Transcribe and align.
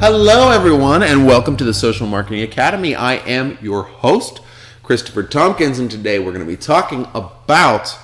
Hello, 0.00 0.50
everyone, 0.52 1.02
and 1.02 1.26
welcome 1.26 1.56
to 1.56 1.64
the 1.64 1.74
Social 1.74 2.06
Marketing 2.06 2.40
Academy. 2.42 2.94
I 2.94 3.14
am 3.14 3.58
your 3.60 3.82
host, 3.82 4.40
Christopher 4.84 5.24
Tompkins, 5.24 5.80
and 5.80 5.90
today 5.90 6.20
we're 6.20 6.30
going 6.30 6.44
to 6.44 6.46
be 6.46 6.56
talking 6.56 7.08
about 7.16 7.98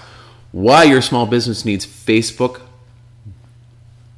why 0.51 0.83
your 0.83 1.01
small 1.01 1.25
business 1.25 1.65
needs 1.65 1.87
Facebook 1.87 2.63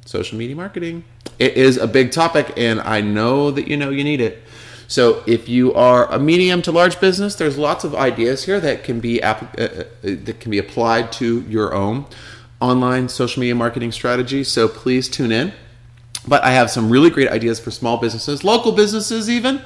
social 0.05 0.39
media 0.39 0.55
marketing. 0.55 1.03
It 1.37 1.53
is 1.53 1.77
a 1.77 1.85
big 1.85 2.11
topic, 2.11 2.51
and 2.57 2.81
I 2.81 3.01
know 3.01 3.51
that 3.51 3.67
you 3.67 3.77
know 3.77 3.91
you 3.91 4.03
need 4.03 4.21
it. 4.21 4.41
So, 4.87 5.21
if 5.27 5.47
you 5.47 5.71
are 5.75 6.11
a 6.11 6.17
medium 6.17 6.63
to 6.63 6.71
large 6.71 6.99
business, 6.99 7.35
there's 7.35 7.59
lots 7.59 7.83
of 7.83 7.93
ideas 7.93 8.45
here 8.45 8.59
that 8.59 8.83
can 8.83 8.99
be 8.99 9.21
app- 9.21 9.55
uh, 9.59 9.63
uh, 9.63 9.83
that 10.01 10.39
can 10.39 10.49
be 10.49 10.57
applied 10.57 11.11
to 11.13 11.41
your 11.41 11.75
own 11.75 12.07
online 12.59 13.07
social 13.07 13.39
media 13.39 13.53
marketing 13.53 13.91
strategy. 13.91 14.43
So, 14.43 14.67
please 14.67 15.07
tune 15.07 15.31
in. 15.31 15.53
But 16.27 16.43
I 16.43 16.51
have 16.51 16.69
some 16.69 16.89
really 16.89 17.09
great 17.09 17.29
ideas 17.29 17.59
for 17.59 17.71
small 17.71 17.97
businesses, 17.97 18.43
local 18.43 18.71
businesses, 18.71 19.29
even 19.29 19.61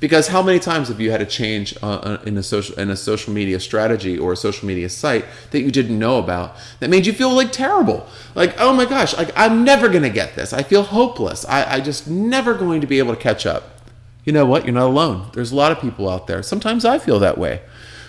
Because 0.00 0.28
how 0.28 0.42
many 0.42 0.58
times 0.58 0.88
have 0.88 1.00
you 1.00 1.10
had 1.10 1.22
a 1.22 1.26
change 1.26 1.74
uh, 1.82 1.86
uh, 1.86 2.22
in 2.26 2.36
a 2.36 2.42
social 2.42 2.78
in 2.78 2.90
a 2.90 2.96
social 2.96 3.32
media 3.32 3.58
strategy 3.58 4.18
or 4.18 4.32
a 4.32 4.36
social 4.36 4.68
media 4.68 4.90
site 4.90 5.24
that 5.52 5.62
you 5.62 5.70
didn't 5.70 5.98
know 5.98 6.18
about 6.18 6.54
that 6.80 6.90
made 6.90 7.06
you 7.06 7.14
feel 7.14 7.32
like 7.32 7.52
terrible? 7.52 8.06
Like, 8.34 8.54
oh 8.58 8.74
my 8.74 8.84
gosh, 8.84 9.16
like 9.16 9.32
I'm 9.34 9.64
never 9.64 9.88
gonna 9.88 10.10
get 10.10 10.36
this. 10.36 10.52
I 10.52 10.62
feel 10.62 10.82
hopeless. 10.82 11.46
I, 11.46 11.76
I 11.76 11.80
just 11.80 12.06
never 12.06 12.52
going 12.52 12.82
to 12.82 12.86
be 12.86 12.98
able 12.98 13.14
to 13.14 13.20
catch 13.20 13.46
up. 13.46 13.80
You 14.24 14.34
know 14.34 14.44
what? 14.44 14.66
You're 14.66 14.74
not 14.74 14.88
alone. 14.88 15.30
There's 15.32 15.52
a 15.52 15.56
lot 15.56 15.72
of 15.72 15.80
people 15.80 16.10
out 16.10 16.26
there. 16.26 16.42
Sometimes 16.42 16.84
I 16.84 16.98
feel 16.98 17.18
that 17.20 17.38
way. 17.38 17.62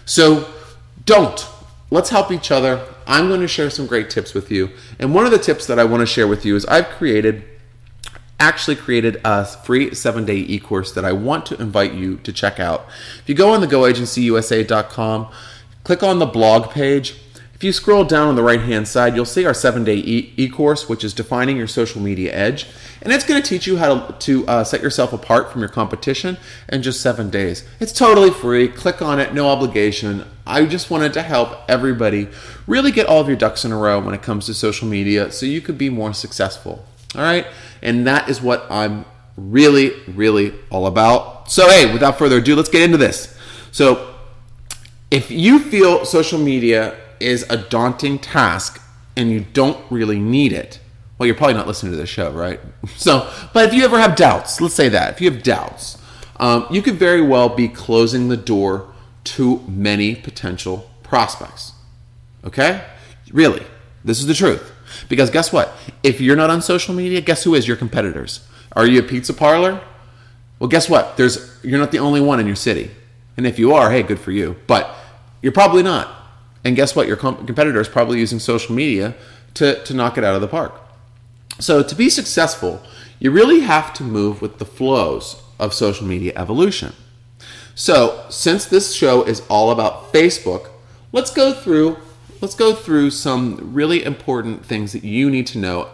So 0.06 0.54
don't. 1.06 1.48
Let's 1.90 2.10
help 2.10 2.32
each 2.32 2.52
other. 2.52 2.86
I'm 3.06 3.28
going 3.28 3.42
to 3.42 3.48
share 3.48 3.70
some 3.70 3.86
great 3.86 4.10
tips 4.10 4.34
with 4.34 4.52
you. 4.52 4.72
And 5.00 5.14
one 5.14 5.26
of 5.26 5.32
the 5.32 5.38
tips 5.38 5.68
that 5.68 5.78
I 5.78 5.84
want 5.84 6.02
to 6.02 6.08
share 6.08 6.28
with 6.28 6.46
you 6.46 6.56
is 6.56 6.66
I've 6.66 6.90
created 6.90 7.44
actually 8.40 8.76
created 8.76 9.22
a 9.24 9.46
free 9.46 9.94
seven 9.96 10.26
day 10.26 10.36
e 10.36 10.60
course 10.60 10.92
that 10.92 11.06
I 11.06 11.14
want 11.14 11.46
to 11.48 11.62
invite 11.62 11.94
you 11.94 12.18
to 12.18 12.34
check 12.34 12.60
out. 12.60 12.86
If 13.20 13.30
you 13.30 13.36
go 13.36 13.52
on 13.54 13.62
the 13.62 13.68
goagencyusa.com, 13.68 15.32
click 15.84 16.04
on 16.04 16.20
the 16.20 16.26
blog 16.26 16.70
page. 16.72 17.16
If 17.64 17.68
you 17.68 17.72
scroll 17.72 18.04
down 18.04 18.28
on 18.28 18.36
the 18.36 18.44
right 18.44 18.60
hand 18.60 18.90
side, 18.90 19.16
you'll 19.16 19.24
see 19.24 19.46
our 19.46 19.54
seven 19.54 19.86
day 19.86 19.96
e 19.96 20.50
course, 20.50 20.90
which 20.90 21.02
is 21.02 21.14
defining 21.14 21.56
your 21.56 21.66
social 21.66 22.02
media 22.02 22.34
edge. 22.34 22.68
And 23.02 23.14
it's 23.14 23.24
going 23.26 23.42
to 23.42 23.48
teach 23.48 23.66
you 23.68 23.78
how 23.78 24.00
to, 24.00 24.14
to 24.20 24.48
uh, 24.50 24.64
set 24.66 24.82
yourself 24.82 25.14
apart 25.14 25.50
from 25.50 25.62
your 25.62 25.70
competition 25.70 26.36
in 26.68 26.84
just 26.84 27.00
seven 27.00 27.30
days. 27.30 27.66
It's 27.80 27.94
totally 27.94 28.32
free. 28.32 28.68
Click 28.68 29.02
on 29.02 29.18
it, 29.18 29.34
no 29.34 29.48
obligation. 29.48 30.26
I 30.46 30.66
just 30.66 30.92
wanted 30.92 31.14
to 31.14 31.22
help 31.22 31.58
everybody 31.70 32.28
really 32.68 32.92
get 32.92 33.08
all 33.08 33.22
of 33.22 33.30
your 33.30 33.38
ducks 33.38 33.64
in 33.64 33.72
a 33.72 33.78
row 33.78 33.98
when 34.02 34.14
it 34.14 34.22
comes 34.22 34.46
to 34.48 34.54
social 34.54 34.86
media 34.90 35.32
so 35.32 35.46
you 35.46 35.62
could 35.62 35.78
be 35.78 35.90
more 35.90 36.14
successful. 36.14 36.86
All 37.16 37.22
right? 37.22 37.48
And 37.82 38.06
that 38.06 38.28
is 38.28 38.42
what 38.42 38.68
I'm 38.70 39.06
really, 39.38 39.94
really 40.10 40.54
all 40.70 40.86
about. 40.86 41.50
So, 41.50 41.70
hey, 41.70 41.94
without 41.94 42.18
further 42.18 42.40
ado, 42.40 42.58
let's 42.58 42.68
get 42.68 42.82
into 42.82 42.98
this. 42.98 43.34
So, 43.72 44.16
if 45.10 45.32
you 45.32 45.60
feel 45.60 46.04
social 46.04 46.40
media 46.40 46.98
is 47.24 47.46
a 47.50 47.58
daunting 47.58 48.20
task 48.20 48.82
and 49.16 49.32
you 49.32 49.46
don't 49.54 49.80
really 49.90 50.20
need 50.20 50.54
it, 50.54 50.80
well, 51.18 51.28
you're 51.28 51.36
probably 51.36 51.54
not 51.54 51.68
listening 51.68 51.92
to 51.94 51.98
this 51.98 52.10
show, 52.10 52.32
right? 52.32 52.60
So, 52.98 53.32
but 53.54 53.68
if 53.68 53.74
you 53.74 53.86
ever 53.86 54.00
have 54.00 54.16
doubts, 54.16 54.60
let's 54.60 54.74
say 54.74 54.90
that, 54.90 55.14
if 55.14 55.22
you 55.22 55.32
have 55.32 55.42
doubts, 55.42 55.98
um, 56.38 56.68
you 56.70 56.82
could 56.82 56.96
very 56.96 57.22
well 57.22 57.50
be 57.50 57.68
closing 57.68 58.28
the 58.28 58.38
door 58.38 58.94
to 59.24 59.60
many 59.68 60.16
potential 60.16 60.90
prospects. 61.02 61.74
Okay? 62.44 62.84
Really, 63.32 63.66
this 64.04 64.20
is 64.20 64.28
the 64.28 64.34
truth. 64.34 64.72
Because 65.08 65.30
guess 65.30 65.54
what? 65.54 65.74
If 66.04 66.20
you're 66.20 66.36
not 66.36 66.50
on 66.50 66.62
social 66.62 66.94
media, 66.94 67.22
guess 67.22 67.44
who 67.44 67.56
is 67.56 67.68
your 67.68 67.78
competitors? 67.78 68.46
Are 68.74 68.86
you 68.86 69.00
a 69.00 69.04
pizza 69.04 69.34
parlor? 69.34 69.82
Well, 70.60 70.68
guess 70.68 70.90
what? 70.90 71.18
There's 71.18 71.60
you're 71.64 71.80
not 71.80 71.92
the 71.92 72.00
only 72.00 72.22
one 72.22 72.40
in 72.40 72.48
your 72.48 72.56
city. 72.56 72.92
And 73.38 73.48
if 73.48 73.58
you 73.58 73.74
are, 73.74 73.92
hey, 73.92 74.04
good 74.04 74.20
for 74.20 74.32
you. 74.32 74.56
But 74.68 74.94
you're 75.42 75.52
probably 75.52 75.84
not. 75.84 76.23
And 76.64 76.76
guess 76.76 76.96
what? 76.96 77.08
Your 77.08 77.18
comp- 77.18 77.46
competitor 77.46 77.80
is 77.80 77.88
probably 77.88 78.20
using 78.20 78.40
social 78.40 78.74
media 78.74 79.16
to, 79.56 79.84
to 79.84 79.94
knock 79.94 80.18
it 80.18 80.24
out 80.24 80.36
of 80.36 80.42
the 80.42 80.48
park. 80.48 80.80
So, 81.60 81.84
to 81.84 81.96
be 81.96 82.10
successful, 82.10 82.82
you 83.20 83.32
really 83.32 83.62
have 83.62 83.94
to 83.96 84.04
move 84.04 84.42
with 84.42 84.58
the 84.58 84.66
flows 84.66 85.42
of 85.60 85.74
social 85.74 86.08
media 86.08 86.34
evolution. 86.36 86.94
So, 87.76 88.26
since 88.30 88.66
this 88.66 88.94
show 88.94 89.24
is 89.24 89.42
all 89.50 89.72
about 89.72 90.12
Facebook, 90.14 90.70
let's 91.12 91.32
go 91.32 91.54
through 91.54 91.98
let's 92.42 92.56
go 92.56 92.76
through 92.76 93.10
some 93.10 93.74
really 93.74 94.04
important 94.04 94.66
things 94.66 94.92
that 94.92 95.06
you 95.06 95.30
need 95.30 95.48
to 95.48 95.58
know 95.58 95.88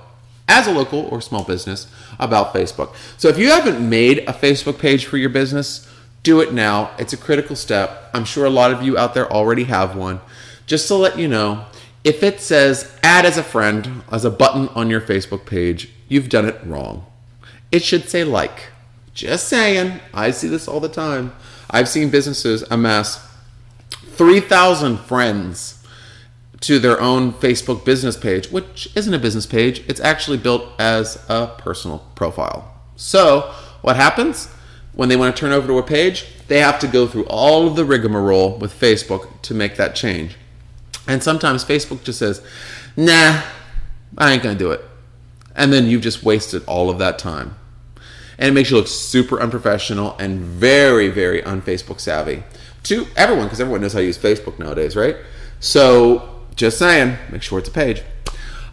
as 0.47 0.65
a 0.65 0.71
local 0.71 1.01
or 1.11 1.21
small 1.21 1.43
business 1.43 1.85
about 2.17 2.55
Facebook. 2.55 2.95
So, 3.17 3.27
if 3.27 3.37
you 3.37 3.49
haven't 3.49 3.87
made 3.87 4.19
a 4.19 4.33
Facebook 4.33 4.79
page 4.79 5.05
for 5.05 5.17
your 5.17 5.29
business, 5.29 5.87
do 6.23 6.41
it 6.41 6.53
now. 6.53 6.91
It's 6.97 7.13
a 7.13 7.17
critical 7.17 7.55
step. 7.55 8.09
I'm 8.13 8.25
sure 8.25 8.45
a 8.45 8.49
lot 8.49 8.71
of 8.71 8.81
you 8.81 8.97
out 8.97 9.13
there 9.13 9.31
already 9.31 9.65
have 9.65 9.95
one. 9.95 10.21
Just 10.69 10.87
to 10.89 10.93
let 10.93 11.17
you 11.17 11.27
know, 11.27 11.65
if 12.03 12.21
it 12.21 12.39
says 12.39 12.95
add 13.01 13.25
as 13.25 13.39
a 13.39 13.43
friend 13.43 14.03
as 14.11 14.23
a 14.23 14.29
button 14.29 14.67
on 14.75 14.87
your 14.87 15.01
Facebook 15.01 15.47
page, 15.47 15.89
you've 16.07 16.29
done 16.29 16.47
it 16.47 16.59
wrong. 16.63 17.07
It 17.71 17.83
should 17.83 18.07
say 18.07 18.23
like. 18.23 18.67
Just 19.15 19.47
saying. 19.47 19.99
I 20.13 20.29
see 20.29 20.47
this 20.47 20.67
all 20.67 20.79
the 20.79 20.87
time. 20.87 21.33
I've 21.71 21.89
seen 21.89 22.11
businesses 22.11 22.61
amass 22.69 23.27
3,000 24.11 24.97
friends 24.99 25.83
to 26.59 26.77
their 26.77 27.01
own 27.01 27.33
Facebook 27.33 27.83
business 27.83 28.15
page, 28.15 28.51
which 28.51 28.95
isn't 28.95 29.13
a 29.15 29.17
business 29.17 29.47
page. 29.47 29.83
It's 29.87 30.01
actually 30.01 30.37
built 30.37 30.67
as 30.77 31.25
a 31.29 31.47
personal 31.57 32.05
profile. 32.13 32.79
So, 32.95 33.51
what 33.81 33.95
happens? 33.95 34.49
When 34.93 35.09
they 35.09 35.15
want 35.15 35.35
to 35.35 35.39
turn 35.39 35.51
over 35.51 35.65
to 35.65 35.79
a 35.79 35.83
page, 35.83 36.27
they 36.47 36.59
have 36.59 36.77
to 36.81 36.87
go 36.87 37.07
through 37.07 37.25
all 37.25 37.65
of 37.65 37.75
the 37.75 37.85
rigmarole 37.85 38.59
with 38.59 38.79
Facebook 38.79 39.41
to 39.41 39.55
make 39.55 39.75
that 39.77 39.95
change. 39.95 40.35
And 41.07 41.23
sometimes 41.23 41.65
Facebook 41.65 42.03
just 42.03 42.19
says, 42.19 42.41
nah, 42.95 43.41
I 44.17 44.33
ain't 44.33 44.43
going 44.43 44.57
to 44.57 44.63
do 44.63 44.71
it. 44.71 44.83
And 45.55 45.73
then 45.73 45.87
you've 45.87 46.01
just 46.01 46.23
wasted 46.23 46.63
all 46.65 46.89
of 46.89 46.99
that 46.99 47.19
time. 47.19 47.55
And 48.37 48.49
it 48.49 48.51
makes 48.53 48.71
you 48.71 48.77
look 48.77 48.87
super 48.87 49.41
unprofessional 49.41 50.15
and 50.17 50.39
very, 50.39 51.09
very 51.09 51.41
unFacebook 51.41 51.99
savvy 51.99 52.43
to 52.83 53.05
everyone 53.17 53.45
because 53.45 53.59
everyone 53.59 53.81
knows 53.81 53.93
how 53.93 53.99
to 53.99 54.05
use 54.05 54.17
Facebook 54.17 54.59
nowadays, 54.59 54.95
right? 54.95 55.17
So 55.59 56.43
just 56.55 56.77
saying, 56.77 57.17
make 57.31 57.41
sure 57.41 57.59
it's 57.59 57.67
a 57.67 57.71
page. 57.71 58.01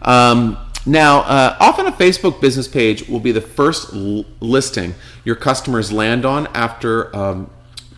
Um, 0.01 0.57
now, 0.85 1.19
uh, 1.19 1.57
often 1.59 1.85
a 1.85 1.91
Facebook 1.91 2.39
business 2.39 2.67
page 2.67 3.09
will 3.09 3.19
be 3.19 3.33
the 3.33 3.41
first 3.41 3.93
l- 3.93 4.23
listing 4.39 4.95
your 5.25 5.35
customers 5.35 5.91
land 5.91 6.25
on 6.25 6.47
after 6.47 7.13
um, 7.13 7.49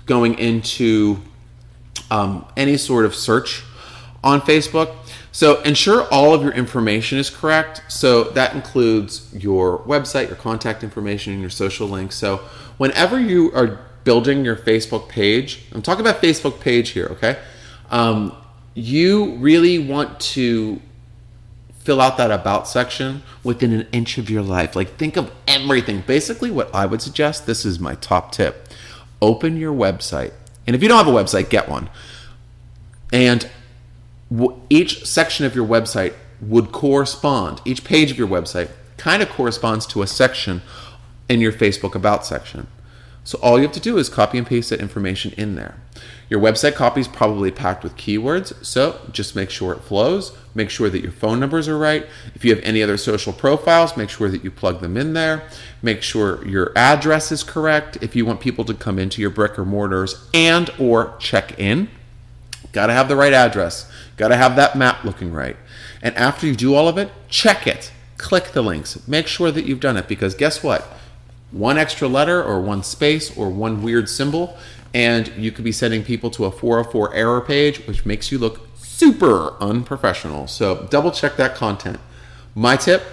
going 0.08 0.40
into 0.40 1.20
um, 2.10 2.46
any 2.58 2.78
sort 2.78 3.06
of 3.06 3.14
search 3.14 3.64
on 4.24 4.42
Facebook. 4.42 4.96
So 5.32 5.62
ensure 5.62 6.08
all 6.12 6.34
of 6.34 6.42
your 6.42 6.52
information 6.52 7.18
is 7.18 7.30
correct. 7.30 7.84
So 7.88 8.26
that 8.26 8.54
includes 8.54 9.34
your 9.34 9.80
website, 9.80 10.28
your 10.28 10.36
contact 10.36 10.84
information, 10.84 11.34
and 11.34 11.42
your 11.42 11.50
social 11.50 11.88
links. 11.88 12.16
So 12.16 12.38
whenever 12.78 13.20
you 13.20 13.52
are 13.54 13.80
building 14.04 14.44
your 14.44 14.56
Facebook 14.56 15.08
page, 15.08 15.64
I'm 15.72 15.82
talking 15.82 16.02
about 16.02 16.22
Facebook 16.22 16.60
page 16.60 16.90
here, 16.90 17.08
okay? 17.12 17.40
Um, 17.92 18.36
you 18.74 19.36
really 19.36 19.80
want 19.80 20.20
to 20.20 20.82
fill 21.80 22.02
out 22.02 22.18
that 22.18 22.32
about 22.32 22.68
section 22.68 23.24
within 23.44 23.74
an 23.74 23.88
inch 23.92 24.18
of 24.18 24.30
your 24.30 24.44
life. 24.44 24.76
Like 24.76 24.98
think 24.98 25.18
of 25.18 25.32
everything. 25.48 26.04
Basically, 26.06 26.52
what 26.52 26.74
I 26.74 26.86
would 26.86 27.02
suggest, 27.02 27.46
this 27.46 27.66
is 27.66 27.80
my 27.80 27.96
top 27.96 28.32
tip. 28.32 28.68
Open 29.22 29.58
your 29.58 29.74
website. 29.74 30.34
And 30.68 30.76
if 30.76 30.84
you 30.84 30.90
don't 30.90 31.04
have 31.04 31.14
a 31.14 31.18
website, 31.18 31.50
get 31.50 31.68
one. 31.68 31.90
And 33.12 33.50
each 34.70 35.06
section 35.06 35.46
of 35.46 35.56
your 35.56 35.68
website 35.68 36.14
would 36.42 36.72
correspond, 36.72 37.62
each 37.66 37.84
page 37.84 38.12
of 38.12 38.18
your 38.18 38.28
website 38.28 38.70
kind 38.98 39.22
of 39.22 39.30
corresponds 39.30 39.86
to 39.88 40.02
a 40.02 40.08
section 40.08 40.62
in 41.28 41.42
your 41.42 41.54
Facebook 41.54 41.96
About 41.96 42.26
section. 42.26 42.68
So 43.24 43.38
all 43.42 43.58
you 43.58 43.64
have 43.64 43.74
to 43.74 43.80
do 43.80 43.98
is 43.98 44.10
copy 44.10 44.38
and 44.38 44.48
paste 44.48 44.72
that 44.72 44.80
information 44.80 45.34
in 45.38 45.56
there. 45.56 45.76
Your 46.30 46.40
website 46.40 46.76
copy 46.76 47.02
is 47.02 47.08
probably 47.08 47.52
packed 47.52 47.84
with 47.84 47.96
keywords, 47.96 48.66
so 48.66 49.00
just 49.12 49.36
make 49.36 49.50
sure 49.50 49.74
it 49.74 49.82
flows. 49.82 50.36
Make 50.56 50.70
sure 50.70 50.90
that 50.90 51.02
your 51.02 51.12
phone 51.12 51.40
numbers 51.40 51.68
are 51.68 51.78
right. 51.78 52.08
If 52.34 52.46
you 52.46 52.54
have 52.54 52.64
any 52.64 52.82
other 52.82 52.98
social 52.98 53.34
profiles, 53.34 53.98
make 53.98 54.10
sure 54.10 54.30
that 54.30 54.44
you 54.44 54.52
plug 54.52 54.82
them 54.82 54.96
in 54.96 55.14
there. 55.14 55.44
Make 55.82 56.02
sure 56.02 56.46
your 56.48 56.72
address 56.76 57.32
is 57.32 57.44
correct. 57.44 57.98
If 58.02 58.16
you 58.16 58.26
want 58.26 58.42
people 58.42 58.66
to 58.66 58.74
come 58.74 59.00
into 59.00 59.22
your 59.22 59.32
brick 59.32 59.60
or 59.60 59.66
mortars 59.66 60.28
and 60.34 60.70
or 60.80 61.16
check 61.20 61.60
in, 61.60 61.90
got 62.72 62.88
to 62.88 62.94
have 62.94 63.08
the 63.08 63.16
right 63.16 63.34
address. 63.34 63.92
Got 64.18 64.30
to 64.30 64.38
have 64.38 64.56
that 64.56 64.78
map 64.78 65.04
looking 65.04 65.32
right. 65.32 65.58
And 66.02 66.16
after 66.16 66.48
you 66.48 66.56
do 66.56 66.76
all 66.76 66.88
of 66.88 66.98
it, 66.98 67.12
check 67.28 67.68
it. 67.68 67.92
Click 68.18 68.52
the 68.52 68.62
links. 68.62 69.08
Make 69.08 69.28
sure 69.28 69.52
that 69.52 69.66
you've 69.66 69.80
done 69.80 69.98
it 69.98 70.08
because 70.08 70.36
guess 70.36 70.64
what? 70.64 70.82
One 71.52 71.78
extra 71.78 72.08
letter 72.08 72.44
or 72.44 72.62
one 72.62 72.84
space 72.84 73.36
or 73.36 73.50
one 73.50 73.82
weird 73.82 74.08
symbol 74.08 74.58
and 74.94 75.28
you 75.38 75.52
could 75.52 75.64
be 75.64 75.72
sending 75.72 76.04
people 76.04 76.30
to 76.32 76.46
a 76.46 76.52
404 76.52 77.14
error 77.14 77.42
page, 77.42 77.86
which 77.86 78.06
makes 78.06 78.32
you 78.32 78.38
look 78.38 78.68
super 78.76 79.56
unprofessional. 79.62 80.48
So 80.48 80.88
double 80.90 81.12
check 81.12 81.36
that 81.38 81.56
content. 81.56 82.00
My 82.56 82.76
tip, 82.76 83.04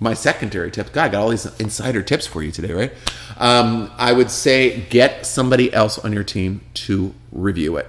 my 0.00 0.14
secondary 0.14 0.70
tip, 0.70 0.92
God, 0.92 1.04
I 1.04 1.08
got 1.10 1.22
all 1.22 1.28
these 1.28 1.46
insider 1.60 2.02
tips 2.02 2.26
for 2.26 2.42
you 2.42 2.50
today, 2.50 2.72
right? 2.72 2.92
Um, 3.36 3.90
I 3.96 4.12
would 4.12 4.30
say 4.30 4.80
get 4.90 5.24
somebody 5.24 5.72
else 5.72 5.98
on 5.98 6.12
your 6.12 6.24
team 6.24 6.62
to 6.74 7.14
review 7.30 7.76
it. 7.76 7.88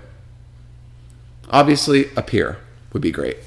Obviously, 1.52 2.10
a 2.16 2.22
peer 2.22 2.58
would 2.94 3.02
be 3.02 3.12
great. 3.12 3.38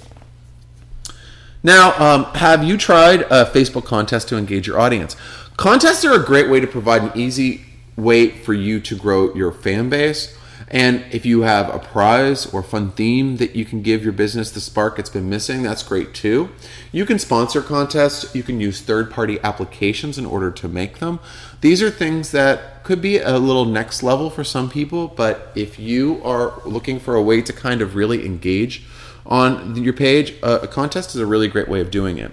Now, 1.63 1.99
um, 1.99 2.25
have 2.35 2.63
you 2.63 2.77
tried 2.77 3.23
a 3.23 3.47
Facebook 3.47 3.87
contest 3.87 4.29
to 4.29 4.37
engage 4.37 4.67
your 4.67 4.79
audience? 4.79 5.17
Contests 5.57 6.05
are 6.05 6.13
a 6.13 6.25
great 6.25 6.51
way 6.51 6.61
to 6.61 6.67
provide 6.67 7.03
an 7.03 7.13
easy 7.15 7.65
way 7.97 8.29
for 8.29 8.53
you 8.53 8.81
to 8.81 8.97
grow 8.97 9.35
your 9.35 9.51
fan 9.51 9.89
base. 9.89 10.37
And 10.69 11.05
if 11.11 11.27
you 11.27 11.43
have 11.43 11.73
a 11.73 11.79
prize 11.79 12.47
or 12.47 12.63
fun 12.63 12.93
theme 12.93 13.37
that 13.37 13.55
you 13.55 13.65
can 13.65 13.83
give 13.83 14.03
your 14.03 14.13
business 14.13 14.51
the 14.51 14.61
spark 14.61 14.99
it's 14.99 15.11
been 15.11 15.29
missing, 15.29 15.63
that's 15.63 15.83
great 15.83 16.15
too. 16.15 16.51
You 16.91 17.05
can 17.05 17.19
sponsor 17.19 17.61
contests, 17.61 18.35
you 18.35 18.43
can 18.43 18.61
use 18.61 18.81
third 18.81 19.11
party 19.11 19.39
applications 19.43 20.17
in 20.17 20.27
order 20.27 20.51
to 20.51 20.69
make 20.69 20.99
them. 20.99 21.21
These 21.61 21.83
are 21.83 21.91
things 21.91 22.33
that 22.33 22.83
could 22.83 23.03
be 23.03 23.19
a 23.19 23.39
little 23.39 23.65
next 23.65 24.03
level 24.03 24.31
for 24.31 24.45
some 24.45 24.71
people, 24.71 25.09
but 25.09 25.53
if 25.55 25.79
you 25.79 26.23
are 26.25 26.61
looking 26.65 26.99
for 26.99 27.15
a 27.15 27.23
way 27.23 27.43
to 27.43 27.53
kind 27.53 27.83
of 27.83 27.95
really 27.95 28.25
engage 28.25 28.85
on 29.27 29.77
your 29.77 29.95
page, 29.95 30.35
a 30.43 30.67
contest 30.67 31.15
is 31.15 31.21
a 31.21 31.27
really 31.27 31.49
great 31.49 31.69
way 31.69 31.81
of 31.81 31.91
doing 31.91 32.19
it. 32.19 32.31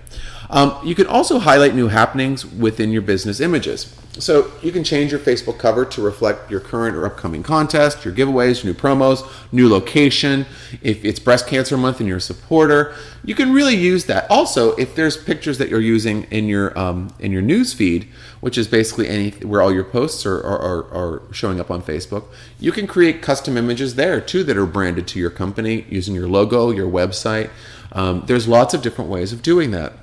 Um, 0.50 0.78
you 0.86 0.96
can 0.96 1.08
also 1.08 1.40
highlight 1.40 1.74
new 1.74 1.88
happenings 1.88 2.46
within 2.46 2.92
your 2.92 3.02
business 3.02 3.40
images. 3.40 3.96
So 4.20 4.52
you 4.62 4.74
can 4.74 4.84
change 4.84 5.12
your 5.12 5.22
Facebook 5.22 5.58
cover 5.58 5.86
to 5.86 6.02
reflect 6.02 6.52
your 6.52 6.60
current 6.60 6.98
or 6.98 7.06
upcoming 7.06 7.44
contest, 7.44 8.04
your 8.04 8.14
giveaways, 8.14 8.66
new 8.66 8.74
promos, 8.74 9.26
new 9.54 9.70
location. 9.70 10.46
If 10.82 11.06
it's 11.06 11.20
breast 11.20 11.48
cancer 11.48 11.78
month 11.78 12.00
and 12.02 12.10
you're 12.10 12.18
a 12.18 12.22
supporter, 12.22 12.94
you 13.24 13.36
can 13.36 13.54
really 13.54 13.76
use 13.76 14.06
that. 14.06 14.30
Also, 14.30 14.76
if 14.76 14.96
there's 14.96 15.16
pictures 15.16 15.58
that 15.60 15.70
you're 15.70 15.80
using 15.80 16.24
in 16.24 16.48
your 16.48 16.78
um, 16.78 17.14
in 17.20 17.32
your 17.32 17.42
news 17.42 17.74
feed, 17.74 18.10
which 18.42 18.58
is 18.58 18.68
basically 18.68 19.08
any 19.08 19.30
where 19.46 19.62
all 19.62 19.74
your 19.74 19.86
posts 19.86 20.26
are, 20.26 20.42
are, 20.42 20.84
are 20.94 21.22
showing 21.32 21.62
up 21.62 21.72
on 21.72 21.82
Facebook, 21.82 22.26
you 22.60 22.74
can 22.74 22.88
create 22.88 23.22
custom 23.22 23.56
images 23.56 23.96
there 23.96 24.20
too 24.20 24.44
that 24.44 24.58
are 24.58 24.66
branded 24.66 25.08
to 25.08 25.20
your 25.20 25.30
company 25.30 25.86
using 25.90 26.14
your 26.14 26.28
logo, 26.28 26.70
your 26.70 26.90
website. 26.90 27.50
Um, 27.94 28.24
there's 28.28 28.48
lots 28.48 28.74
of 28.74 28.82
different 28.82 29.10
ways 29.10 29.32
of 29.32 29.42
doing 29.42 29.72
that 29.72 29.94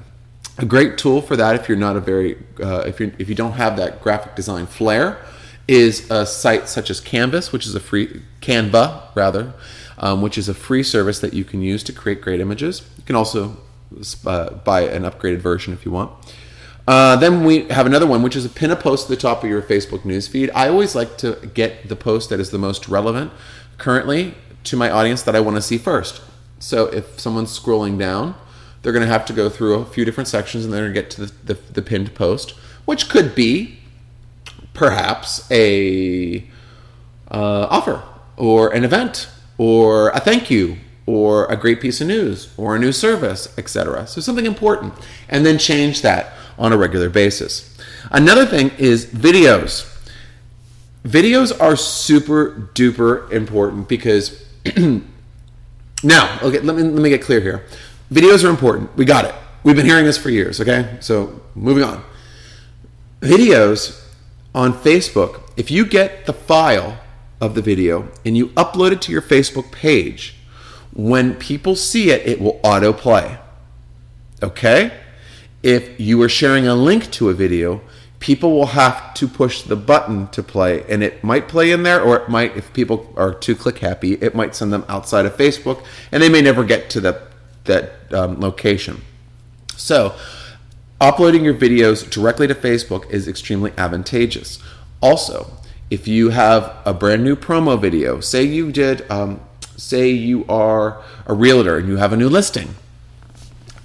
a 0.58 0.66
great 0.66 0.98
tool 0.98 1.22
for 1.22 1.36
that 1.36 1.54
if 1.54 1.68
you're 1.68 1.78
not 1.78 1.96
a 1.96 2.00
very 2.00 2.36
uh, 2.60 2.80
if 2.80 3.00
you 3.00 3.12
if 3.18 3.28
you 3.28 3.34
don't 3.34 3.52
have 3.52 3.76
that 3.76 4.02
graphic 4.02 4.34
design 4.34 4.66
flair 4.66 5.24
is 5.68 6.10
a 6.10 6.24
site 6.24 6.68
such 6.68 6.88
as 6.90 6.98
Canvas, 6.98 7.52
which 7.52 7.66
is 7.66 7.74
a 7.74 7.80
free 7.80 8.22
Canva 8.40 9.02
rather, 9.14 9.52
um, 9.98 10.22
which 10.22 10.38
is 10.38 10.48
a 10.48 10.54
free 10.54 10.82
service 10.82 11.20
that 11.20 11.34
you 11.34 11.44
can 11.44 11.60
use 11.60 11.84
to 11.84 11.92
create 11.92 12.22
great 12.22 12.40
images. 12.40 12.88
You 12.96 13.04
can 13.04 13.14
also 13.14 13.58
uh, 14.26 14.50
buy 14.50 14.82
an 14.82 15.02
upgraded 15.02 15.38
version 15.38 15.74
if 15.74 15.84
you 15.84 15.92
want. 15.92 16.10
Uh, 16.86 17.16
then 17.16 17.44
we 17.44 17.68
have 17.68 17.84
another 17.84 18.06
one, 18.06 18.22
which 18.22 18.34
is 18.34 18.46
a 18.46 18.48
pin 18.48 18.70
a 18.70 18.76
post 18.76 19.06
to 19.06 19.14
the 19.14 19.20
top 19.20 19.44
of 19.44 19.50
your 19.50 19.60
Facebook 19.60 20.00
newsfeed. 20.00 20.50
I 20.54 20.68
always 20.68 20.94
like 20.94 21.18
to 21.18 21.34
get 21.52 21.86
the 21.86 21.96
post 21.96 22.30
that 22.30 22.40
is 22.40 22.50
the 22.50 22.58
most 22.58 22.88
relevant 22.88 23.30
currently 23.76 24.34
to 24.64 24.76
my 24.76 24.90
audience 24.90 25.22
that 25.22 25.36
I 25.36 25.40
want 25.40 25.56
to 25.56 25.62
see 25.62 25.76
first. 25.76 26.22
So 26.58 26.86
if 26.86 27.20
someone's 27.20 27.56
scrolling 27.56 27.98
down, 27.98 28.36
they're 28.82 28.92
going 28.92 29.04
to 29.04 29.12
have 29.12 29.24
to 29.26 29.32
go 29.32 29.48
through 29.48 29.74
a 29.74 29.84
few 29.84 30.04
different 30.04 30.28
sections 30.28 30.64
and 30.64 30.72
to 30.72 30.92
get 30.92 31.10
to 31.10 31.26
the, 31.26 31.54
the, 31.54 31.60
the 31.72 31.82
pinned 31.82 32.14
post, 32.14 32.50
which 32.84 33.08
could 33.08 33.34
be 33.34 33.78
perhaps 34.72 35.50
a 35.50 36.44
uh, 37.30 37.66
offer 37.68 38.02
or 38.36 38.72
an 38.74 38.84
event 38.84 39.28
or 39.58 40.10
a 40.10 40.20
thank 40.20 40.50
you 40.50 40.78
or 41.08 41.46
a 41.46 41.56
great 41.56 41.80
piece 41.80 42.00
of 42.00 42.06
news 42.06 42.52
or 42.56 42.76
a 42.76 42.78
new 42.78 42.92
service, 42.92 43.52
etc. 43.58 44.06
So 44.06 44.20
something 44.20 44.44
important, 44.44 44.92
and 45.28 45.44
then 45.44 45.58
change 45.58 46.02
that 46.02 46.34
on 46.58 46.72
a 46.72 46.76
regular 46.76 47.08
basis. 47.08 47.76
Another 48.10 48.44
thing 48.44 48.70
is 48.78 49.06
videos. 49.06 49.94
Videos 51.04 51.58
are 51.60 51.76
super 51.76 52.70
duper 52.74 53.30
important 53.32 53.88
because 53.88 54.44
now, 56.04 56.38
okay, 56.42 56.60
let 56.60 56.76
me 56.76 56.82
let 56.82 57.02
me 57.02 57.08
get 57.08 57.22
clear 57.22 57.40
here. 57.40 57.64
Videos 58.10 58.44
are 58.44 58.50
important. 58.50 58.96
We 58.96 59.04
got 59.04 59.24
it. 59.24 59.34
We've 59.64 59.76
been 59.76 59.86
hearing 59.86 60.04
this 60.04 60.16
for 60.16 60.30
years, 60.30 60.60
okay? 60.60 60.96
So 61.00 61.40
moving 61.54 61.84
on. 61.84 62.02
Videos 63.20 64.04
on 64.54 64.72
Facebook, 64.72 65.42
if 65.56 65.70
you 65.70 65.84
get 65.84 66.26
the 66.26 66.32
file 66.32 66.98
of 67.40 67.54
the 67.54 67.62
video 67.62 68.08
and 68.24 68.36
you 68.36 68.48
upload 68.48 68.92
it 68.92 69.02
to 69.02 69.12
your 69.12 69.22
Facebook 69.22 69.70
page, 69.72 70.36
when 70.92 71.34
people 71.34 71.76
see 71.76 72.10
it, 72.10 72.26
it 72.26 72.40
will 72.40 72.60
autoplay. 72.64 73.38
Okay? 74.42 74.92
If 75.62 76.00
you 76.00 76.22
are 76.22 76.28
sharing 76.28 76.66
a 76.66 76.74
link 76.74 77.10
to 77.12 77.28
a 77.28 77.34
video, 77.34 77.82
people 78.20 78.52
will 78.52 78.66
have 78.66 79.14
to 79.14 79.28
push 79.28 79.62
the 79.62 79.76
button 79.76 80.28
to 80.28 80.42
play 80.42 80.84
and 80.88 81.02
it 81.02 81.22
might 81.22 81.46
play 81.46 81.70
in 81.70 81.82
there 81.82 82.00
or 82.00 82.16
it 82.16 82.28
might 82.28 82.56
if 82.56 82.72
people 82.72 83.12
are 83.16 83.32
too 83.32 83.54
click 83.54 83.78
happy 83.78 84.14
it 84.14 84.34
might 84.34 84.56
send 84.56 84.72
them 84.72 84.84
outside 84.88 85.24
of 85.24 85.36
facebook 85.36 85.84
and 86.10 86.20
they 86.20 86.28
may 86.28 86.42
never 86.42 86.64
get 86.64 86.90
to 86.90 87.00
the 87.00 87.27
that 87.68 88.12
um, 88.12 88.40
location. 88.40 89.02
So, 89.76 90.14
uploading 91.00 91.44
your 91.44 91.54
videos 91.54 92.08
directly 92.10 92.48
to 92.48 92.54
Facebook 92.54 93.08
is 93.10 93.28
extremely 93.28 93.72
advantageous. 93.78 94.58
Also, 95.00 95.52
if 95.90 96.08
you 96.08 96.30
have 96.30 96.76
a 96.84 96.92
brand 96.92 97.22
new 97.22 97.36
promo 97.36 97.80
video, 97.80 98.20
say 98.20 98.42
you 98.42 98.72
did, 98.72 99.08
um, 99.10 99.40
say 99.76 100.10
you 100.10 100.44
are 100.48 101.02
a 101.26 101.34
realtor 101.34 101.78
and 101.78 101.88
you 101.88 101.96
have 101.96 102.12
a 102.12 102.16
new 102.16 102.28
listing, 102.28 102.74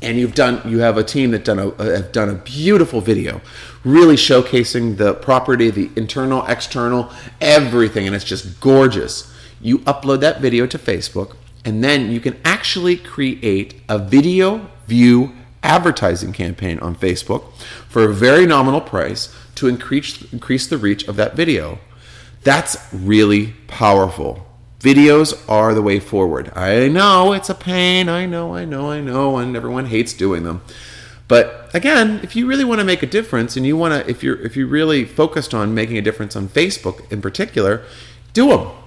and 0.02 0.18
you've 0.18 0.36
done, 0.36 0.62
you 0.70 0.80
have 0.80 0.98
a 0.98 1.04
team 1.04 1.32
that 1.32 1.46
done 1.46 1.60
a 1.60 1.70
uh, 1.70 1.96
have 1.96 2.12
done 2.12 2.30
a 2.30 2.34
beautiful 2.34 3.00
video, 3.00 3.40
really 3.86 4.16
showcasing 4.16 4.98
the 4.98 5.14
property, 5.14 5.70
the 5.70 5.90
internal, 5.96 6.46
external, 6.48 7.10
everything, 7.40 8.06
and 8.06 8.16
it's 8.16 8.26
just 8.26 8.60
gorgeous. 8.60 9.32
You 9.62 9.80
upload 9.80 10.20
that 10.20 10.42
video 10.42 10.66
to 10.68 10.78
Facebook 10.78 11.38
and 11.66 11.84
then 11.84 12.12
you 12.12 12.20
can 12.20 12.40
actually 12.44 12.98
create 12.98 13.82
a 13.88 13.98
video 13.98 14.70
view 14.88 15.34
advertising 15.62 16.34
campaign 16.34 16.78
on 16.80 16.96
Facebook 16.96 17.54
for 17.88 18.04
a 18.04 18.14
very 18.14 18.46
nominal 18.46 18.82
price 18.82 19.34
to 19.56 19.68
increase 19.68 20.22
increase 20.34 20.68
the 20.68 20.78
reach 20.78 21.08
of 21.08 21.16
that 21.16 21.36
video. 21.36 21.80
That's 22.44 22.78
really 22.94 23.54
powerful. 23.68 24.46
Videos 24.80 25.50
are 25.50 25.74
the 25.74 25.82
way 25.82 26.00
forward. 26.00 26.52
I 26.56 26.90
know 26.90 27.32
it's 27.32 27.50
a 27.50 27.56
pain. 27.56 28.10
I 28.10 28.26
know, 28.26 28.54
I 28.54 28.66
know, 28.66 28.92
I 28.92 29.00
know, 29.00 29.38
and 29.38 29.56
everyone 29.56 29.86
hates 29.86 30.12
doing 30.14 30.44
them. 30.44 30.62
But 31.30 31.70
again, 31.74 32.20
if 32.22 32.36
you 32.36 32.46
really 32.46 32.66
want 32.66 32.80
to 32.80 32.86
make 32.86 33.02
a 33.02 33.08
difference 33.08 33.56
and 33.56 33.66
you 33.66 33.78
want 33.78 33.94
to 33.94 34.10
if 34.12 34.22
you're 34.22 34.40
if 34.42 34.58
you're 34.58 34.68
really 34.68 35.06
focused 35.06 35.54
on 35.54 35.74
making 35.74 35.98
a 35.98 36.02
difference 36.02 36.36
on 36.36 36.50
Facebook 36.50 37.10
in 37.10 37.22
particular, 37.22 37.84
do 38.34 38.50
them 38.50 38.83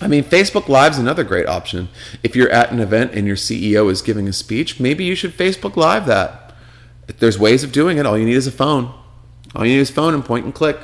I 0.00 0.06
mean, 0.06 0.22
Facebook 0.22 0.68
Live 0.68 0.92
is 0.92 0.98
another 0.98 1.24
great 1.24 1.46
option. 1.46 1.88
If 2.22 2.36
you're 2.36 2.50
at 2.50 2.70
an 2.70 2.78
event 2.78 3.12
and 3.14 3.26
your 3.26 3.36
CEO 3.36 3.90
is 3.90 4.00
giving 4.00 4.28
a 4.28 4.32
speech, 4.32 4.78
maybe 4.78 5.04
you 5.04 5.14
should 5.14 5.36
Facebook 5.36 5.76
Live 5.76 6.06
that. 6.06 6.54
There's 7.18 7.38
ways 7.38 7.64
of 7.64 7.72
doing 7.72 7.98
it. 7.98 8.06
All 8.06 8.16
you 8.16 8.26
need 8.26 8.36
is 8.36 8.46
a 8.46 8.52
phone. 8.52 8.94
All 9.54 9.66
you 9.66 9.74
need 9.74 9.80
is 9.80 9.90
phone 9.90 10.14
and 10.14 10.24
point 10.24 10.44
and 10.44 10.54
click. 10.54 10.78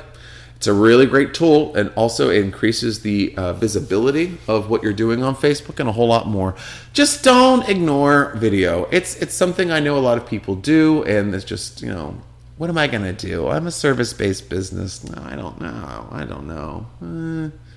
It's 0.57 0.67
a 0.67 0.73
really 0.73 1.05
great 1.05 1.33
tool, 1.33 1.75
and 1.75 1.91
also 1.95 2.29
it 2.29 2.43
increases 2.43 3.01
the 3.01 3.35
uh, 3.37 3.53
visibility 3.53 4.37
of 4.47 4.69
what 4.69 4.83
you're 4.83 4.93
doing 4.93 5.21
on 5.21 5.35
Facebook 5.35 5.79
and 5.79 5.87
a 5.87 5.91
whole 5.91 6.07
lot 6.07 6.27
more. 6.27 6.55
Just 6.93 7.23
don't 7.23 7.67
ignore 7.69 8.33
video. 8.35 8.85
It's 8.85 9.15
it's 9.21 9.33
something 9.33 9.69
I 9.69 9.79
know 9.79 9.97
a 9.97 9.99
lot 9.99 10.17
of 10.17 10.25
people 10.25 10.55
do, 10.55 11.03
and 11.03 11.35
it's 11.35 11.45
just 11.45 11.81
you 11.81 11.89
know, 11.89 12.19
what 12.57 12.69
am 12.69 12.77
I 12.77 12.87
gonna 12.87 13.13
do? 13.13 13.49
I'm 13.49 13.67
a 13.67 13.71
service-based 13.71 14.49
business. 14.49 15.03
No, 15.03 15.21
I 15.21 15.35
don't 15.35 15.59
know. 15.59 16.07
I 16.11 16.23
don't 16.23 16.47
know. 16.47 16.87
Eh. 17.03 17.74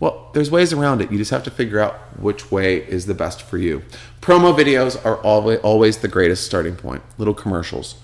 Well, 0.00 0.30
there's 0.32 0.50
ways 0.50 0.72
around 0.72 1.02
it. 1.02 1.10
You 1.10 1.18
just 1.18 1.32
have 1.32 1.42
to 1.44 1.50
figure 1.50 1.80
out 1.80 2.20
which 2.20 2.52
way 2.52 2.76
is 2.76 3.06
the 3.06 3.14
best 3.14 3.42
for 3.42 3.58
you. 3.58 3.82
Promo 4.20 4.56
videos 4.56 5.02
are 5.04 5.16
always 5.18 5.58
always 5.60 5.98
the 5.98 6.08
greatest 6.08 6.44
starting 6.44 6.76
point. 6.76 7.02
Little 7.18 7.34
commercials. 7.34 7.96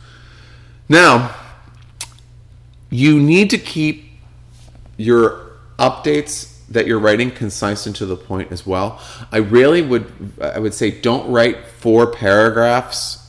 Now, 0.89 1.35
you 2.91 3.21
need 3.21 3.51
to 3.51 3.59
keep 3.59 4.11
your 4.97 5.53
updates 5.79 6.59
that 6.69 6.87
you're 6.87 6.99
writing 6.99 7.31
concise 7.31 7.87
and 7.87 7.95
to 7.97 8.07
the 8.07 8.17
point 8.17 8.51
as 8.51 8.67
well. 8.67 9.01
I 9.31 9.39
really 9.39 9.83
would 9.83 10.11
I 10.41 10.59
would 10.59 10.75
say 10.75 10.91
don't 10.91 11.31
write 11.31 11.67
four 11.67 12.09
paragraphs 12.09 13.24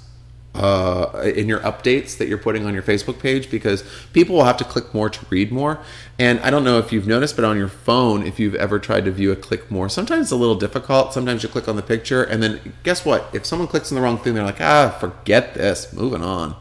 uh, 0.56 1.32
in 1.36 1.48
your 1.48 1.60
updates 1.60 2.18
that 2.18 2.28
you're 2.28 2.38
putting 2.38 2.66
on 2.66 2.74
your 2.74 2.84
Facebook 2.84 3.20
page 3.20 3.52
because 3.52 3.84
people 4.14 4.36
will 4.36 4.46
have 4.46 4.58
to 4.58 4.64
click 4.64 4.94
more 4.94 5.10
to 5.10 5.26
read 5.30 5.52
more. 5.52 5.80
And 6.18 6.40
I 6.40 6.50
don't 6.50 6.64
know 6.64 6.80
if 6.80 6.92
you've 6.92 7.08
noticed, 7.08 7.36
but 7.36 7.46
on 7.46 7.58
your 7.58 7.68
phone, 7.68 8.26
if 8.26 8.40
you've 8.40 8.56
ever 8.56 8.80
tried 8.80 9.06
to 9.06 9.12
view 9.12 9.32
a 9.32 9.36
click 9.36 9.70
more, 9.70 9.90
sometimes 9.90 10.28
it's 10.28 10.32
a 10.32 10.36
little 10.36 10.56
difficult. 10.56 11.14
Sometimes 11.14 11.44
you 11.44 11.50
click 11.50 11.68
on 11.68 11.76
the 11.76 11.84
picture, 11.84 12.24
and 12.24 12.42
then 12.42 12.74
guess 12.84 13.06
what? 13.06 13.30
If 13.34 13.46
someone 13.46 13.68
clicks 13.68 13.92
on 13.92 13.96
the 13.96 14.02
wrong 14.02 14.18
thing, 14.18 14.34
they're 14.34 14.44
like, 14.44 14.62
ah, 14.62 14.96
forget 15.00 15.54
this, 15.54 15.92
moving 15.94 16.24
on. 16.24 16.56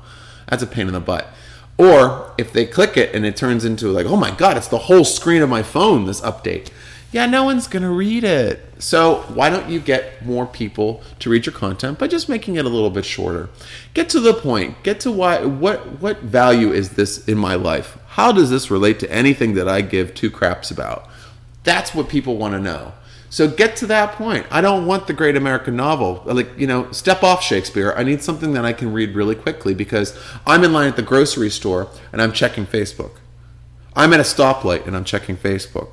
That's 0.48 0.62
a 0.62 0.66
pain 0.66 0.88
in 0.88 0.92
the 0.92 1.00
butt. 1.00 1.28
Or 1.76 2.32
if 2.38 2.52
they 2.52 2.66
click 2.66 2.96
it 2.96 3.14
and 3.14 3.24
it 3.26 3.36
turns 3.36 3.64
into 3.64 3.88
like, 3.88 4.06
oh 4.06 4.16
my 4.16 4.30
God, 4.30 4.56
it's 4.56 4.68
the 4.68 4.78
whole 4.78 5.04
screen 5.04 5.42
of 5.42 5.48
my 5.48 5.62
phone, 5.62 6.04
this 6.04 6.20
update. 6.20 6.70
Yeah, 7.14 7.26
no 7.26 7.44
one's 7.44 7.68
going 7.68 7.84
to 7.84 7.90
read 7.90 8.24
it. 8.24 8.60
So 8.80 9.22
why 9.34 9.48
don't 9.48 9.70
you 9.70 9.78
get 9.78 10.26
more 10.26 10.46
people 10.46 11.00
to 11.20 11.30
read 11.30 11.46
your 11.46 11.54
content 11.54 11.96
by 11.96 12.08
just 12.08 12.28
making 12.28 12.56
it 12.56 12.64
a 12.64 12.68
little 12.68 12.90
bit 12.90 13.04
shorter? 13.04 13.50
Get 13.94 14.08
to 14.08 14.20
the 14.20 14.34
point. 14.34 14.82
Get 14.82 14.98
to 15.00 15.12
why 15.12 15.44
what 15.44 16.00
what 16.00 16.22
value 16.22 16.72
is 16.72 16.90
this 16.90 17.24
in 17.28 17.38
my 17.38 17.54
life? 17.54 17.96
How 18.08 18.32
does 18.32 18.50
this 18.50 18.68
relate 18.68 18.98
to 18.98 19.12
anything 19.12 19.54
that 19.54 19.68
I 19.68 19.80
give 19.80 20.12
two 20.12 20.28
craps 20.28 20.72
about? 20.72 21.08
That's 21.62 21.94
what 21.94 22.08
people 22.08 22.36
want 22.36 22.54
to 22.54 22.60
know. 22.60 22.94
So 23.30 23.46
get 23.46 23.76
to 23.76 23.86
that 23.86 24.16
point. 24.16 24.46
I 24.50 24.60
don't 24.60 24.84
want 24.84 25.06
the 25.06 25.12
great 25.12 25.36
American 25.36 25.76
novel. 25.76 26.20
Like, 26.24 26.58
you 26.58 26.66
know, 26.66 26.90
step 26.90 27.22
off 27.22 27.44
Shakespeare. 27.44 27.94
I 27.96 28.02
need 28.02 28.24
something 28.24 28.54
that 28.54 28.64
I 28.64 28.72
can 28.72 28.92
read 28.92 29.14
really 29.14 29.36
quickly 29.36 29.72
because 29.72 30.18
I'm 30.48 30.64
in 30.64 30.72
line 30.72 30.88
at 30.88 30.96
the 30.96 31.02
grocery 31.02 31.50
store 31.50 31.90
and 32.12 32.20
I'm 32.20 32.32
checking 32.32 32.66
Facebook. 32.66 33.12
I'm 33.94 34.12
at 34.12 34.18
a 34.18 34.24
stoplight 34.24 34.88
and 34.88 34.96
I'm 34.96 35.04
checking 35.04 35.36
Facebook. 35.36 35.92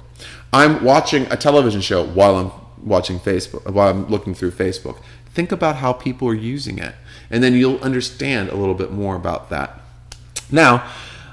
I'm 0.54 0.84
watching 0.84 1.32
a 1.32 1.38
television 1.38 1.82
show 1.82 2.04
while 2.04 2.36
I'm 2.36 2.52
watching 2.84 3.20
Facebook, 3.20 3.72
while 3.72 3.90
I'm 3.90 4.08
looking 4.08 4.34
through 4.34 4.52
Facebook. 4.52 4.98
Think 5.34 5.52
about 5.52 5.78
how 5.78 5.94
people 5.94 6.28
are 6.28 6.36
using 6.36 6.78
it, 6.78 6.94
and 7.30 7.42
then 7.44 7.54
you'll 7.54 7.80
understand 7.80 8.50
a 8.50 8.56
little 8.56 8.76
bit 8.76 8.92
more 8.92 9.16
about 9.16 9.50
that. 9.50 9.80
Now, 10.52 10.86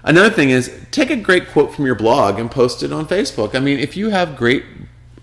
another 0.05 0.31
thing 0.31 0.51
is 0.51 0.73
take 0.93 1.11
a 1.11 1.17
great 1.17 1.49
quote 1.49 1.75
from 1.75 1.85
your 1.85 1.97
blog 1.97 2.39
and 2.39 2.51
post 2.51 2.83
it 2.83 2.93
on 2.93 3.07
Facebook. 3.07 3.57
I 3.57 3.61
mean, 3.61 3.79
if 3.79 3.97
you 3.97 4.11
have 4.11 4.37
great 4.37 4.65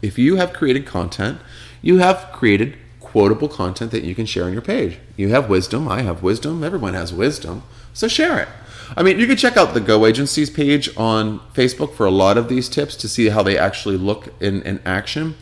if 0.01 0.19
you 0.19 0.35
have 0.35 0.53
created 0.53 0.85
content, 0.85 1.39
you 1.81 1.97
have 1.97 2.29
created 2.31 2.77
quotable 2.99 3.47
content 3.47 3.91
that 3.91 4.03
you 4.03 4.13
can 4.13 4.25
share 4.25 4.43
on 4.43 4.53
your 4.53 4.61
page. 4.61 4.99
You 5.15 5.29
have 5.29 5.49
wisdom, 5.49 5.87
I 5.87 6.01
have 6.01 6.21
wisdom, 6.21 6.63
everyone 6.63 6.93
has 6.93 7.13
wisdom, 7.13 7.63
so 7.93 8.07
share 8.07 8.39
it. 8.39 8.49
I 8.95 9.03
mean, 9.03 9.19
you 9.19 9.27
can 9.27 9.37
check 9.37 9.57
out 9.57 9.73
the 9.73 9.81
Go 9.81 10.05
Agencies 10.05 10.49
page 10.49 10.89
on 10.97 11.39
Facebook 11.53 11.93
for 11.93 12.05
a 12.05 12.11
lot 12.11 12.37
of 12.37 12.49
these 12.49 12.69
tips 12.69 12.95
to 12.97 13.07
see 13.07 13.29
how 13.29 13.43
they 13.43 13.57
actually 13.57 13.97
look 13.97 14.33
in, 14.41 14.61
in 14.63 14.79
action. 14.85 15.35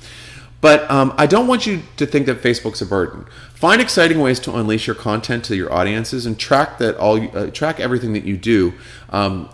But 0.61 0.89
um, 0.89 1.13
I 1.17 1.25
don't 1.25 1.47
want 1.47 1.67
you 1.67 1.81
to 1.97 2.05
think 2.05 2.25
that 2.27 2.41
Facebook's 2.41 2.81
a 2.81 2.85
burden. 2.85 3.25
Find 3.53 3.81
exciting 3.81 4.19
ways 4.19 4.39
to 4.41 4.55
unleash 4.55 4.87
your 4.87 4.95
content 4.95 5.43
to 5.45 5.57
your 5.57 5.71
audiences 5.73 6.25
and 6.25 6.39
track 6.39 6.77
that 6.77 6.95
all 6.95 7.19
uh, 7.37 7.51
track 7.51 7.81
everything 7.81 8.13
that 8.13 8.23
you 8.23 8.37
do 8.37 8.73
um, 9.09 9.49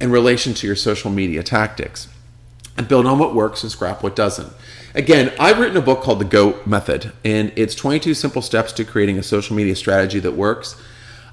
in 0.00 0.10
relation 0.10 0.54
to 0.54 0.66
your 0.66 0.74
social 0.74 1.10
media 1.10 1.44
tactics 1.44 2.08
and 2.76 2.88
build 2.88 3.06
on 3.06 3.18
what 3.18 3.34
works 3.34 3.62
and 3.62 3.70
scrap 3.70 4.02
what 4.02 4.16
doesn't. 4.16 4.52
Again, 4.94 5.32
I've 5.38 5.58
written 5.58 5.76
a 5.76 5.80
book 5.80 6.02
called 6.02 6.18
The 6.18 6.24
GO 6.24 6.58
Method, 6.66 7.12
and 7.24 7.52
it's 7.56 7.74
22 7.74 8.14
simple 8.14 8.42
steps 8.42 8.72
to 8.72 8.84
creating 8.84 9.18
a 9.18 9.22
social 9.22 9.56
media 9.56 9.76
strategy 9.76 10.18
that 10.20 10.32
works. 10.32 10.74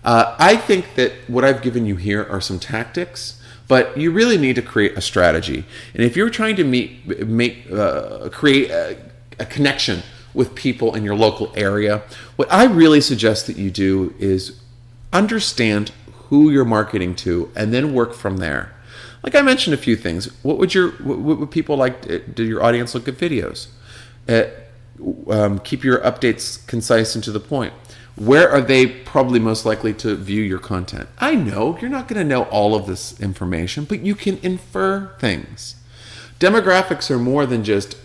Uh, 0.03 0.35
I 0.39 0.55
think 0.55 0.95
that 0.95 1.13
what 1.27 1.43
I've 1.43 1.61
given 1.61 1.85
you 1.85 1.95
here 1.95 2.25
are 2.29 2.41
some 2.41 2.59
tactics, 2.59 3.41
but 3.67 3.97
you 3.97 4.11
really 4.11 4.37
need 4.37 4.55
to 4.55 4.61
create 4.61 4.97
a 4.97 5.01
strategy. 5.01 5.65
And 5.93 6.03
if 6.03 6.15
you're 6.15 6.29
trying 6.29 6.55
to 6.55 6.63
meet, 6.63 7.27
make, 7.27 7.71
uh, 7.71 8.29
create 8.29 8.71
a, 8.71 8.97
a 9.39 9.45
connection 9.45 10.03
with 10.33 10.55
people 10.55 10.95
in 10.95 11.03
your 11.03 11.15
local 11.15 11.51
area, 11.55 12.03
what 12.35 12.51
I 12.51 12.65
really 12.65 13.01
suggest 13.01 13.47
that 13.47 13.57
you 13.57 13.69
do 13.69 14.13
is 14.19 14.59
understand 15.11 15.91
who 16.29 16.49
you're 16.49 16.65
marketing 16.65 17.15
to 17.15 17.51
and 17.55 17.73
then 17.73 17.93
work 17.93 18.13
from 18.13 18.37
there 18.37 18.73
like 19.23 19.35
I 19.35 19.41
mentioned 19.41 19.73
a 19.73 19.77
few 19.77 19.95
things. 19.95 20.25
What 20.43 20.57
would 20.57 20.73
your 20.73 20.91
what, 20.91 21.19
would 21.19 21.51
people 21.51 21.77
like? 21.77 22.01
Did 22.01 22.39
your 22.39 22.63
audience 22.63 22.95
look 22.95 23.07
at 23.07 23.15
videos? 23.15 23.67
Uh, 24.27 24.43
um, 25.29 25.59
keep 25.59 25.83
your 25.83 25.99
updates 25.99 26.65
concise 26.67 27.15
and 27.15 27.23
to 27.23 27.31
the 27.31 27.39
point. 27.39 27.73
Where 28.19 28.49
are 28.49 28.61
they 28.61 28.85
probably 28.85 29.39
most 29.39 29.65
likely 29.65 29.93
to 29.95 30.15
view 30.15 30.41
your 30.41 30.59
content? 30.59 31.09
I 31.19 31.35
know 31.35 31.77
you're 31.79 31.89
not 31.89 32.07
going 32.07 32.19
to 32.19 32.27
know 32.27 32.43
all 32.43 32.75
of 32.75 32.85
this 32.85 33.19
information, 33.19 33.85
but 33.85 34.01
you 34.01 34.13
can 34.13 34.37
infer 34.43 35.15
things. 35.19 35.75
Demographics 36.39 37.09
are 37.09 37.17
more 37.17 37.45
than 37.45 37.63
just 37.63 37.97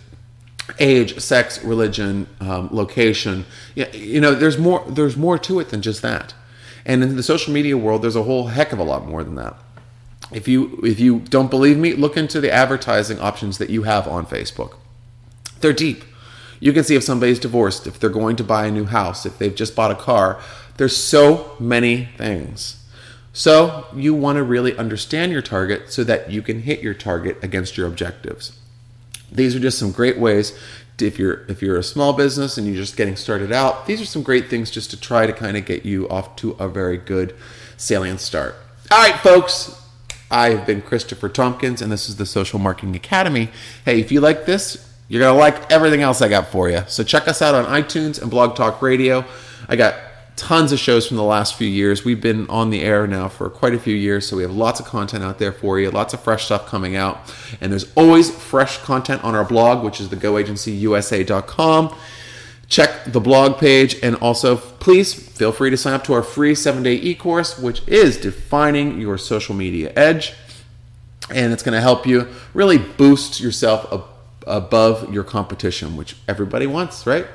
age, 0.78 1.20
sex, 1.20 1.62
religion, 1.62 2.26
um, 2.40 2.68
location. 2.72 3.44
You 3.74 4.20
know, 4.20 4.34
there's 4.34 4.58
more. 4.58 4.84
There's 4.88 5.16
more 5.16 5.38
to 5.38 5.60
it 5.60 5.68
than 5.68 5.82
just 5.82 6.00
that. 6.02 6.34
And 6.86 7.02
in 7.02 7.16
the 7.16 7.22
social 7.22 7.52
media 7.52 7.76
world, 7.76 8.02
there's 8.02 8.16
a 8.16 8.22
whole 8.22 8.48
heck 8.48 8.72
of 8.72 8.78
a 8.78 8.84
lot 8.84 9.06
more 9.06 9.24
than 9.24 9.34
that 9.34 9.56
if 10.34 10.48
you 10.48 10.80
if 10.82 11.00
you 11.00 11.20
don't 11.20 11.50
believe 11.50 11.78
me, 11.78 11.94
look 11.94 12.16
into 12.16 12.40
the 12.40 12.50
advertising 12.50 13.18
options 13.20 13.58
that 13.58 13.70
you 13.70 13.84
have 13.84 14.06
on 14.08 14.26
Facebook. 14.26 14.74
They're 15.60 15.72
deep. 15.72 16.04
You 16.60 16.72
can 16.72 16.84
see 16.84 16.94
if 16.94 17.04
somebody's 17.04 17.38
divorced, 17.38 17.86
if 17.86 17.98
they're 17.98 18.10
going 18.10 18.36
to 18.36 18.44
buy 18.44 18.66
a 18.66 18.70
new 18.70 18.86
house, 18.86 19.26
if 19.26 19.38
they've 19.38 19.54
just 19.54 19.76
bought 19.76 19.90
a 19.90 19.96
car. 19.96 20.40
There's 20.76 20.96
so 20.96 21.56
many 21.60 22.06
things. 22.16 22.84
So, 23.32 23.86
you 23.94 24.14
want 24.14 24.36
to 24.36 24.44
really 24.44 24.76
understand 24.76 25.32
your 25.32 25.42
target 25.42 25.92
so 25.92 26.04
that 26.04 26.30
you 26.30 26.40
can 26.40 26.62
hit 26.62 26.80
your 26.80 26.94
target 26.94 27.42
against 27.42 27.76
your 27.76 27.88
objectives. 27.88 28.58
These 29.32 29.56
are 29.56 29.60
just 29.60 29.78
some 29.78 29.90
great 29.90 30.18
ways 30.18 30.56
to, 30.98 31.06
if 31.06 31.18
you're 31.18 31.44
if 31.48 31.60
you're 31.60 31.76
a 31.76 31.82
small 31.82 32.12
business 32.12 32.56
and 32.56 32.66
you're 32.66 32.76
just 32.76 32.96
getting 32.96 33.16
started 33.16 33.50
out, 33.50 33.86
these 33.86 34.00
are 34.00 34.06
some 34.06 34.22
great 34.22 34.48
things 34.48 34.70
just 34.70 34.90
to 34.90 35.00
try 35.00 35.26
to 35.26 35.32
kind 35.32 35.56
of 35.56 35.66
get 35.66 35.84
you 35.84 36.08
off 36.08 36.36
to 36.36 36.52
a 36.52 36.68
very 36.68 36.96
good 36.96 37.34
salient 37.76 38.20
start. 38.20 38.54
All 38.92 38.98
right, 38.98 39.18
folks, 39.20 39.82
I've 40.30 40.66
been 40.66 40.82
Christopher 40.82 41.28
Tompkins, 41.28 41.82
and 41.82 41.90
this 41.90 42.08
is 42.08 42.16
the 42.16 42.26
Social 42.26 42.58
Marketing 42.58 42.94
Academy. 42.94 43.50
Hey, 43.84 44.00
if 44.00 44.12
you 44.12 44.20
like 44.20 44.46
this, 44.46 44.93
you're 45.08 45.20
going 45.20 45.34
to 45.34 45.38
like 45.38 45.70
everything 45.70 46.02
else 46.02 46.22
I 46.22 46.28
got 46.28 46.48
for 46.48 46.70
you. 46.70 46.82
So 46.88 47.02
check 47.04 47.28
us 47.28 47.42
out 47.42 47.54
on 47.54 47.64
iTunes 47.66 48.20
and 48.20 48.30
Blog 48.30 48.56
Talk 48.56 48.80
Radio. 48.82 49.24
I 49.68 49.76
got 49.76 49.94
tons 50.36 50.72
of 50.72 50.78
shows 50.78 51.06
from 51.06 51.16
the 51.16 51.22
last 51.22 51.54
few 51.56 51.68
years. 51.68 52.04
We've 52.04 52.20
been 52.20 52.48
on 52.48 52.70
the 52.70 52.82
air 52.82 53.06
now 53.06 53.28
for 53.28 53.48
quite 53.48 53.74
a 53.74 53.78
few 53.78 53.94
years, 53.94 54.26
so 54.26 54.36
we 54.36 54.42
have 54.42 54.52
lots 54.52 54.80
of 54.80 54.86
content 54.86 55.22
out 55.22 55.38
there 55.38 55.52
for 55.52 55.78
you, 55.78 55.90
lots 55.90 56.14
of 56.14 56.20
fresh 56.20 56.46
stuff 56.46 56.66
coming 56.66 56.96
out. 56.96 57.32
And 57.60 57.70
there's 57.70 57.92
always 57.94 58.30
fresh 58.30 58.78
content 58.78 59.22
on 59.22 59.34
our 59.34 59.44
blog, 59.44 59.84
which 59.84 60.00
is 60.00 60.08
thegoagencyusa.com 60.08 61.94
check 62.68 63.04
the 63.04 63.20
blog 63.20 63.58
page 63.58 63.96
and 64.02 64.16
also 64.16 64.56
please 64.56 65.14
feel 65.14 65.52
free 65.52 65.70
to 65.70 65.76
sign 65.76 65.94
up 65.94 66.04
to 66.04 66.12
our 66.12 66.22
free 66.22 66.54
seven 66.54 66.82
day 66.82 66.94
e 66.94 67.14
course, 67.14 67.58
which 67.58 67.86
is 67.86 68.16
defining 68.16 69.00
your 69.00 69.18
social 69.18 69.54
media 69.54 69.92
edge. 69.96 70.34
And 71.30 71.52
it's 71.52 71.62
going 71.62 71.74
to 71.74 71.80
help 71.80 72.06
you 72.06 72.28
really 72.52 72.78
boost 72.78 73.40
yourself 73.40 73.86
above 74.46 75.12
your 75.12 75.24
competition, 75.24 75.96
which 75.96 76.16
everybody 76.28 76.66
wants, 76.66 77.06
right? 77.06 77.26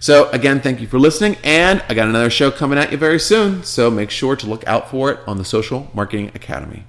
So, 0.00 0.28
again, 0.30 0.60
thank 0.60 0.80
you 0.80 0.86
for 0.86 0.98
listening. 0.98 1.36
And 1.42 1.82
I 1.88 1.94
got 1.94 2.08
another 2.08 2.28
show 2.28 2.50
coming 2.50 2.78
at 2.78 2.92
you 2.92 2.98
very 2.98 3.18
soon. 3.18 3.64
So, 3.64 3.90
make 3.90 4.10
sure 4.10 4.36
to 4.36 4.46
look 4.46 4.66
out 4.66 4.90
for 4.90 5.10
it 5.10 5.18
on 5.26 5.38
the 5.38 5.44
Social 5.44 5.90
Marketing 5.94 6.30
Academy. 6.34 6.84